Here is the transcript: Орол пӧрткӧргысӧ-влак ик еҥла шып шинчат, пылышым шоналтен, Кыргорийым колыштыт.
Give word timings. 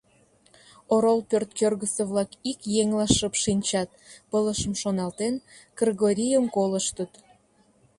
Орол 0.93 1.19
пӧрткӧргысӧ-влак 1.29 2.29
ик 2.51 2.59
еҥла 2.81 3.07
шып 3.17 3.33
шинчат, 3.43 3.89
пылышым 4.29 4.73
шоналтен, 4.81 5.35
Кыргорийым 5.77 6.45
колыштыт. 6.55 7.11